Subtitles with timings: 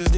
[0.00, 0.16] Dance,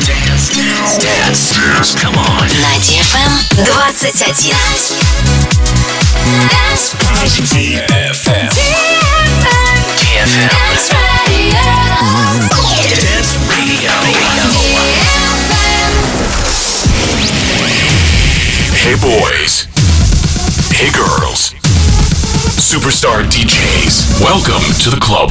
[0.00, 1.92] dance, dance, dance.
[2.00, 2.48] Come on.
[2.48, 3.92] На DFM 21.
[6.48, 6.96] Dance.
[7.52, 8.48] DFM.
[10.00, 10.24] DFM.
[10.24, 10.56] Dance
[12.80, 13.02] Radio.
[13.04, 13.92] Dance Radio.
[18.80, 19.68] Hey boys.
[20.72, 21.52] Hey girls.
[22.56, 24.22] Superstar DJs.
[24.22, 25.30] Welcome to the club.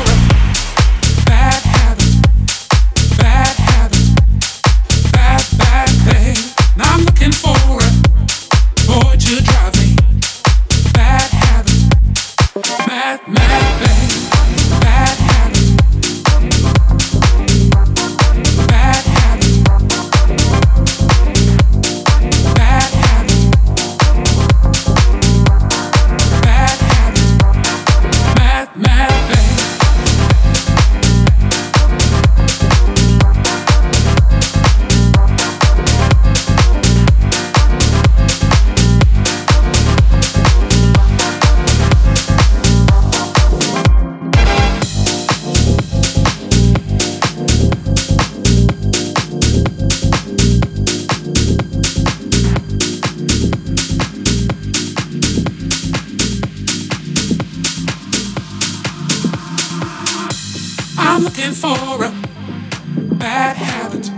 [61.21, 62.11] looking for a
[63.15, 64.09] bad habit,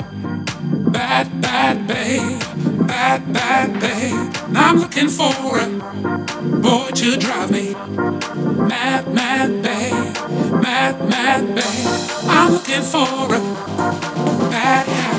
[0.92, 2.40] bad, bad babe,
[2.88, 4.34] bad, bad babe.
[4.56, 5.68] I'm looking for a
[6.62, 7.74] boy to drive me.
[7.74, 11.88] Mad, mad babe, mad, mad babe.
[12.30, 13.40] I'm looking for a
[14.50, 15.13] bad habit,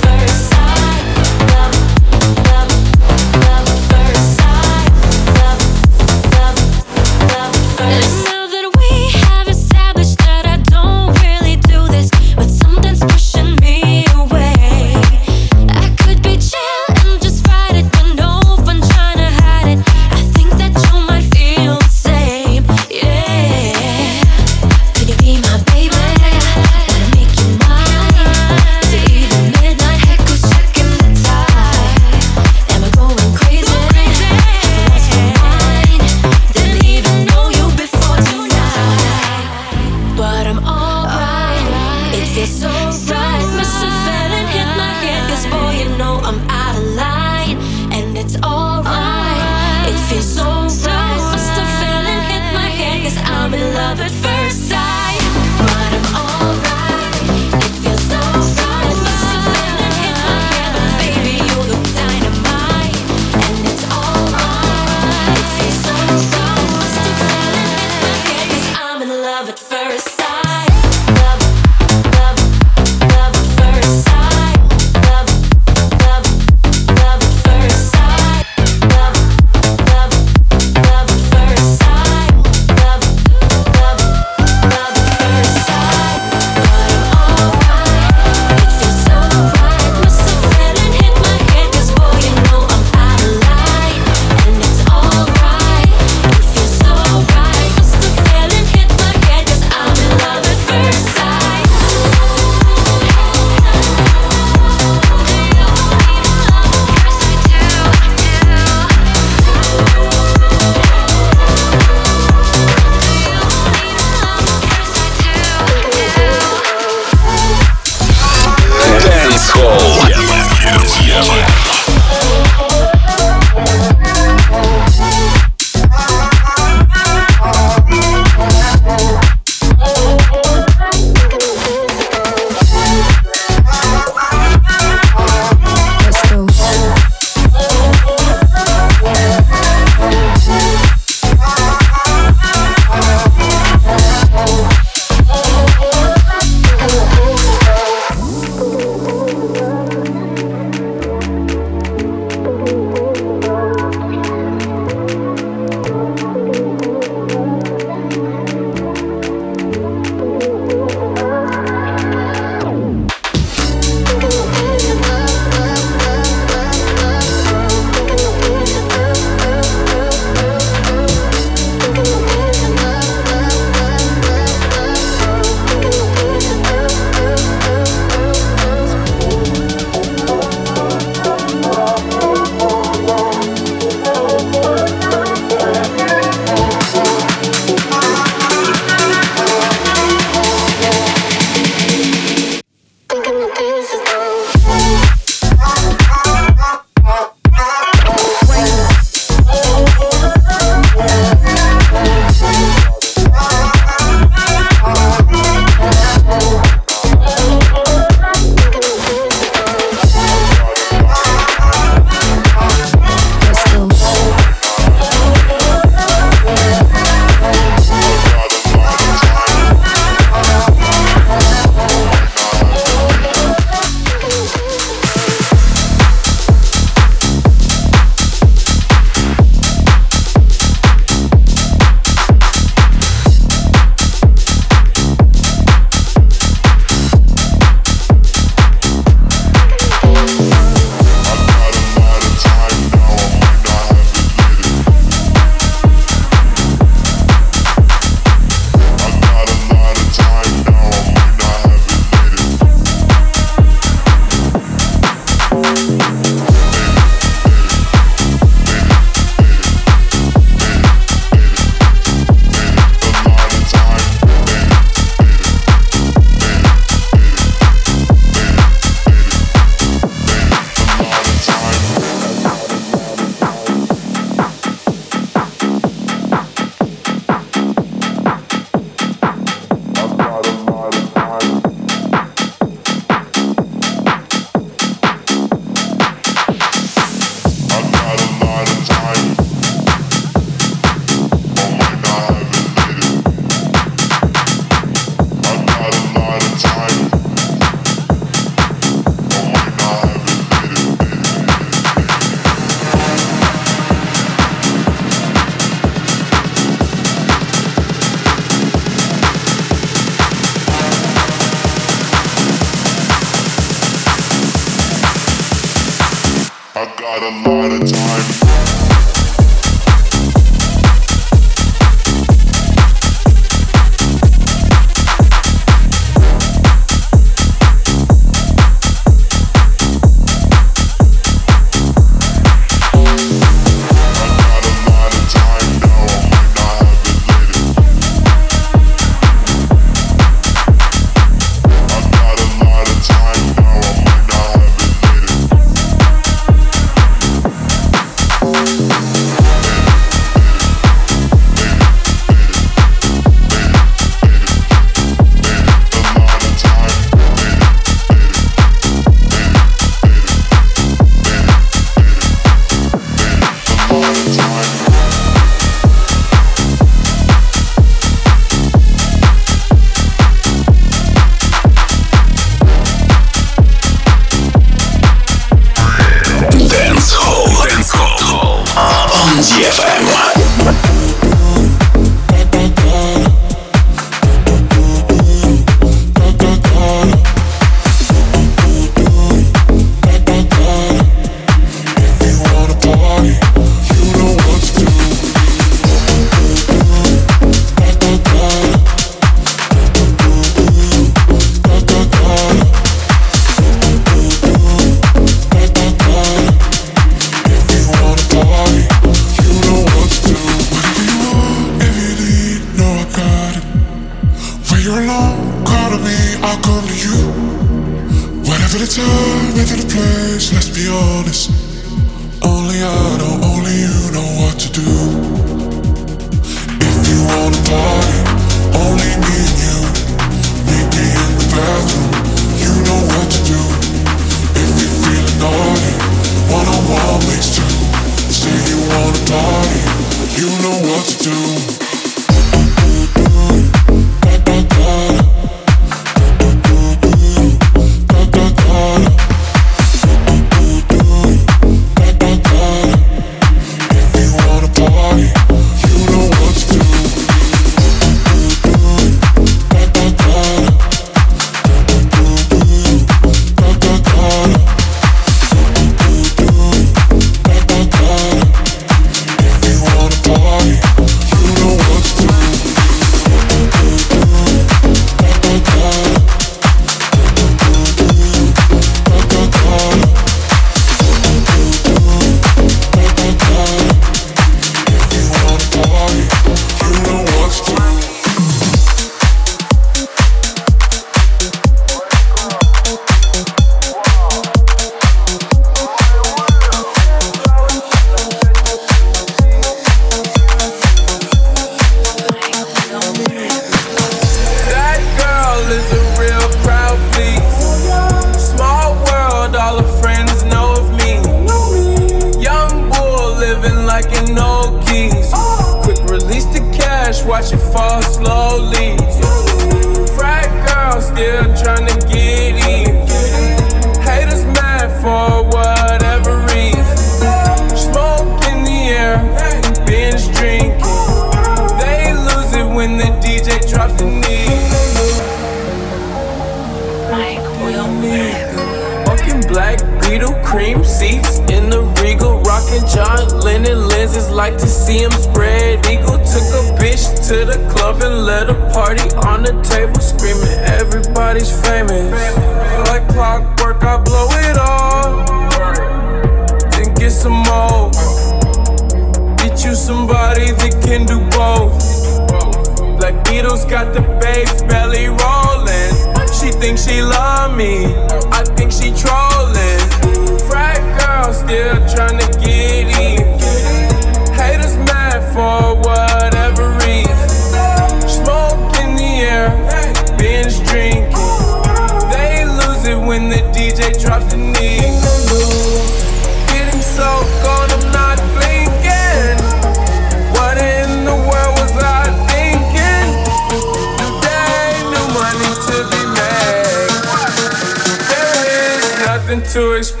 [599.53, 600.00] to explain.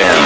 [0.00, 0.21] On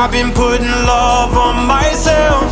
[0.00, 2.46] I've been putting love on myself.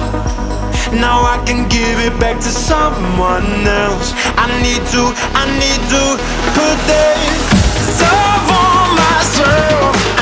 [0.93, 4.13] Now I can give it back to someone else.
[4.35, 6.19] I need to, I need to
[6.59, 10.16] put this love on myself.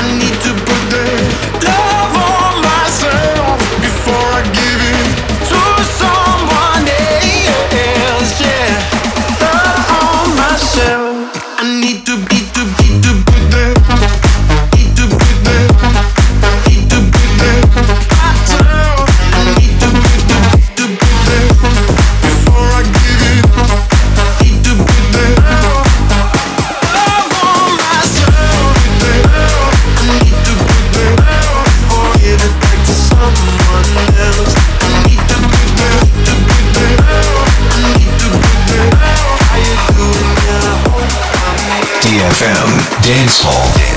[43.05, 43.94] dance hall.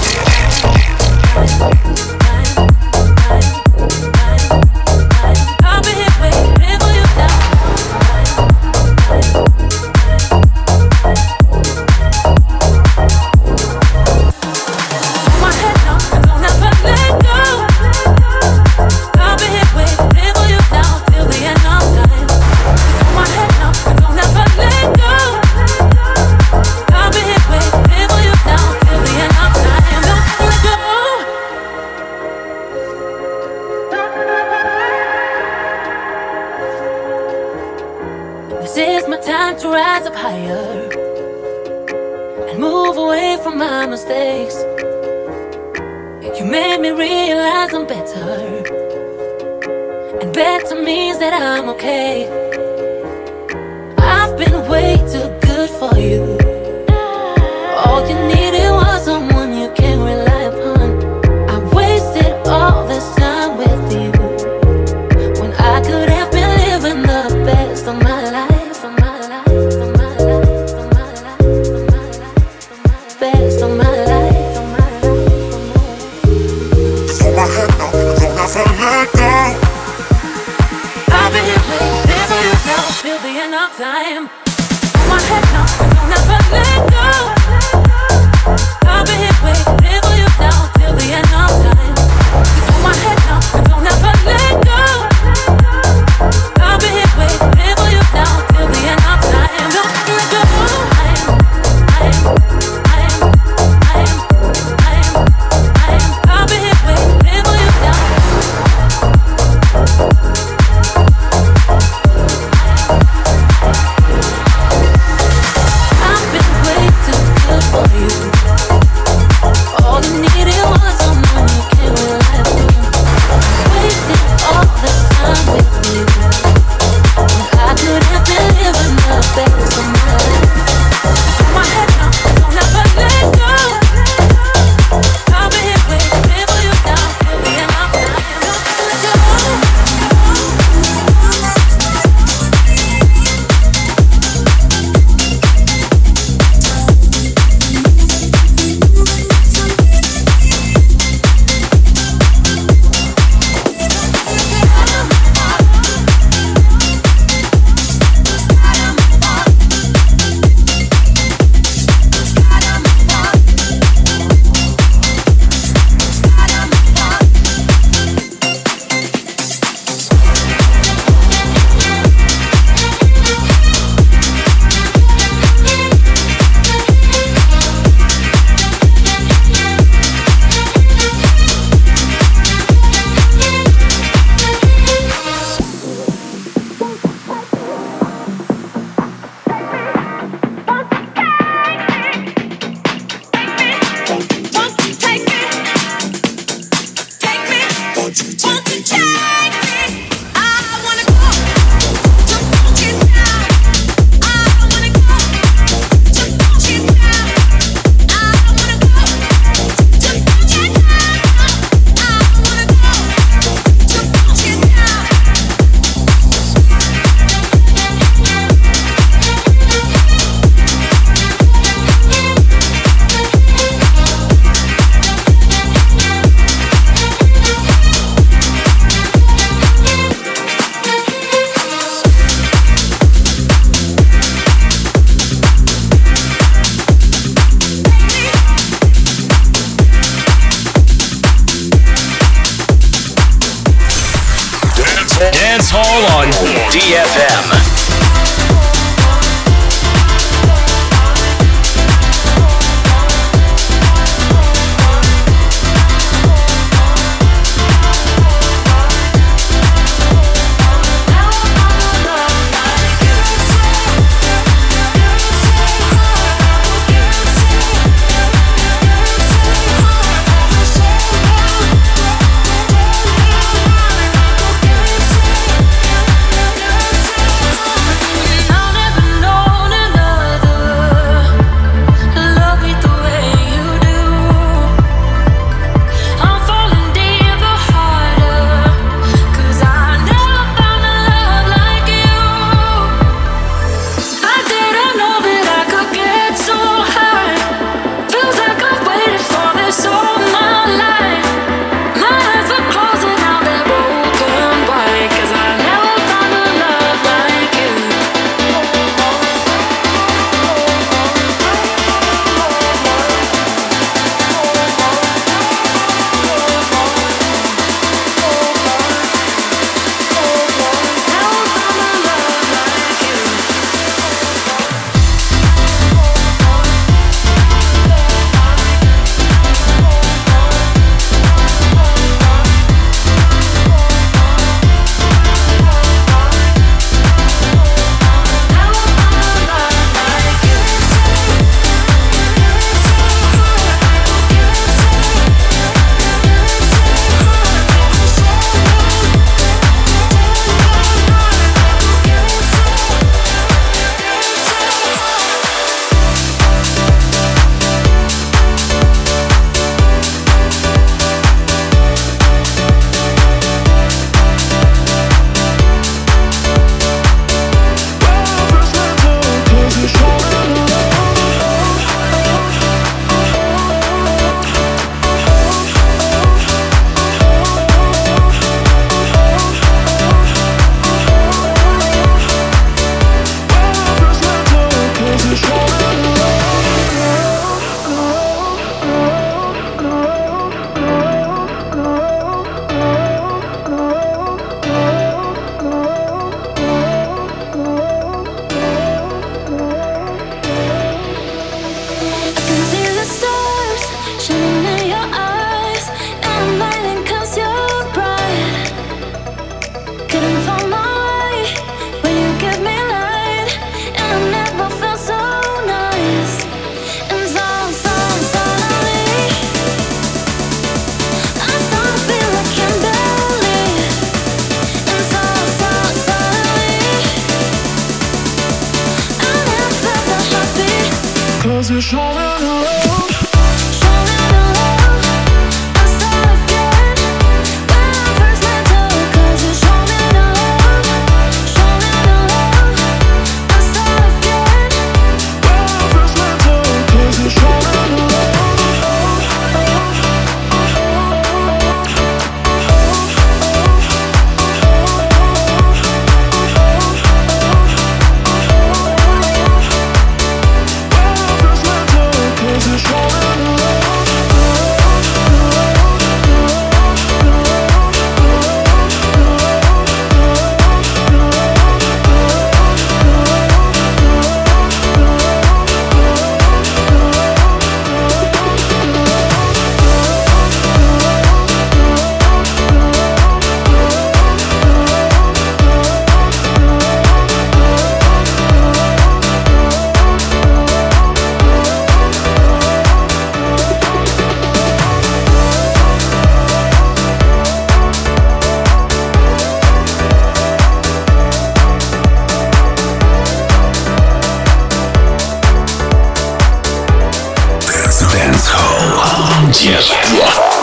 [509.51, 510.58] 解脱。